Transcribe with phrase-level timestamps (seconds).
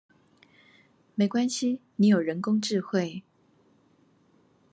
[1.13, 3.21] 沒關係你有人工智慧